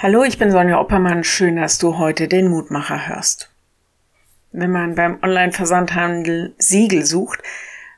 [0.00, 1.24] Hallo, ich bin Sonja Oppermann.
[1.24, 3.50] Schön, dass du heute den Mutmacher hörst.
[4.52, 7.42] Wenn man beim Online-Versandhandel Siegel sucht,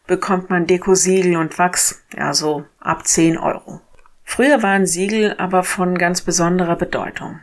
[0.07, 3.83] bekommt man Dekosiegel und Wachs, ja so ab 10 Euro.
[4.25, 7.41] Früher waren Siegel aber von ganz besonderer Bedeutung.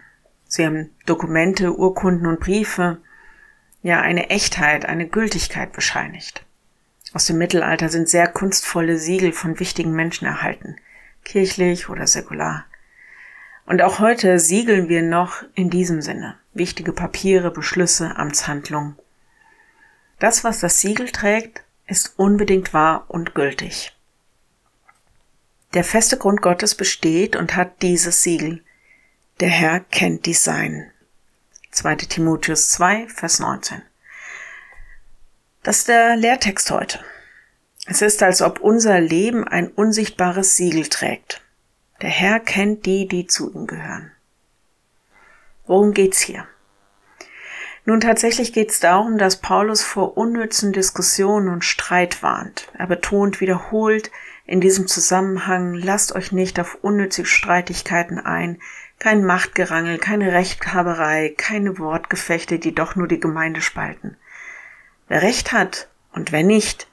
[0.47, 2.97] Sie haben Dokumente, Urkunden und Briefe,
[3.83, 6.44] ja eine Echtheit, eine Gültigkeit bescheinigt.
[7.13, 10.78] Aus dem Mittelalter sind sehr kunstvolle Siegel von wichtigen Menschen erhalten,
[11.24, 12.65] kirchlich oder säkular.
[13.68, 18.98] Und auch heute siegeln wir noch in diesem Sinne wichtige Papiere, Beschlüsse, Amtshandlungen.
[20.20, 23.94] Das, was das Siegel trägt, ist unbedingt wahr und gültig.
[25.73, 28.63] Der feste Grund Gottes besteht und hat dieses Siegel.
[29.41, 30.89] Der Herr kennt dies Sein.
[31.72, 31.95] 2.
[31.97, 33.81] Timotheus 2, Vers 19.
[35.61, 36.99] Das ist der Lehrtext heute.
[37.86, 41.41] Es ist, als ob unser Leben ein unsichtbares Siegel trägt.
[42.01, 44.11] Der Herr kennt die, die zu ihm gehören.
[45.65, 46.47] Worum geht's hier?
[47.85, 52.67] Nun tatsächlich geht's darum, dass Paulus vor unnützen Diskussionen und Streit warnt.
[52.77, 54.11] Er betont wiederholt
[54.45, 58.61] in diesem Zusammenhang, lasst euch nicht auf unnützige Streitigkeiten ein,
[59.00, 64.17] kein Machtgerangel, keine Rechthaberei, keine Wortgefechte, die doch nur die Gemeinde spalten.
[65.07, 66.88] Wer Recht hat und wer nicht,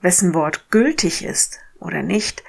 [0.00, 2.42] wessen Wort gültig ist oder nicht,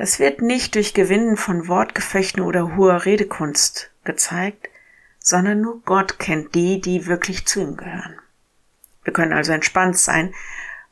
[0.00, 4.70] das wird nicht durch Gewinnen von Wortgefechten oder hoher Redekunst gezeigt,
[5.18, 8.18] sondern nur Gott kennt die, die wirklich zu ihm gehören.
[9.04, 10.32] Wir können also entspannt sein,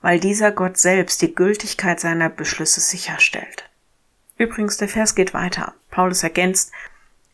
[0.02, 3.70] weil dieser Gott selbst die Gültigkeit seiner Beschlüsse sicherstellt.
[4.36, 5.72] Übrigens, der Vers geht weiter.
[5.90, 6.70] Paulus ergänzt,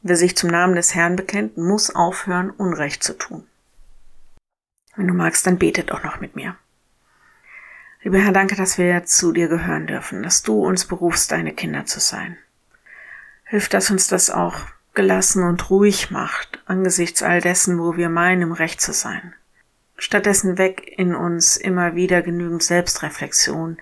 [0.02, 3.48] wer sich zum Namen des Herrn bekennt, muss aufhören, Unrecht zu tun.
[4.94, 6.56] Wenn du magst, dann betet doch noch mit mir.
[8.04, 11.86] Lieber Herr, danke, dass wir zu dir gehören dürfen, dass du uns berufst, deine Kinder
[11.86, 12.36] zu sein.
[13.44, 14.58] Hilf, dass uns das auch
[14.92, 19.34] gelassen und ruhig macht angesichts all dessen, wo wir meinen, im Recht zu sein.
[19.96, 23.78] Stattdessen weg in uns immer wieder genügend Selbstreflexion,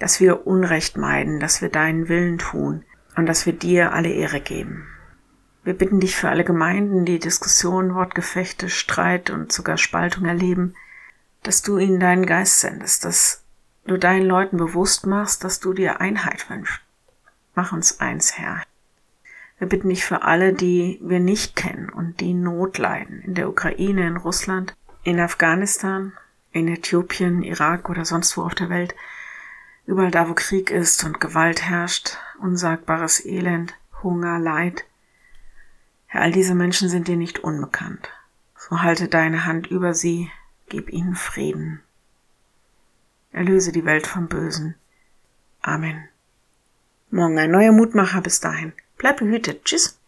[0.00, 2.84] dass wir Unrecht meiden, dass wir deinen Willen tun
[3.16, 4.88] und dass wir dir alle Ehre geben.
[5.62, 10.74] Wir bitten dich für alle Gemeinden, die Diskussionen, Wortgefechte, Streit und sogar Spaltung erleben,
[11.44, 13.43] dass du ihnen deinen Geist sendest, dass
[13.86, 16.80] du deinen Leuten bewusst machst, dass du dir Einheit wünschst.
[17.54, 18.62] Mach uns eins, Herr.
[19.58, 23.48] Wir bitten dich für alle, die wir nicht kennen und die Not leiden, in der
[23.48, 24.74] Ukraine, in Russland,
[25.04, 26.12] in Afghanistan,
[26.50, 28.94] in Äthiopien, Irak oder sonst wo auf der Welt,
[29.86, 34.84] überall da, wo Krieg ist und Gewalt herrscht, unsagbares Elend, Hunger, Leid.
[36.06, 38.08] Herr, all diese Menschen sind dir nicht unbekannt.
[38.56, 40.30] So halte deine Hand über sie,
[40.68, 41.80] gib ihnen Frieden.
[43.34, 44.76] Erlöse die Welt vom Bösen.
[45.60, 46.08] Amen.
[47.10, 48.20] Morgen ein neuer Mutmacher.
[48.20, 48.72] Bis dahin.
[48.96, 49.64] Bleib behütet.
[49.64, 49.98] Tschüss.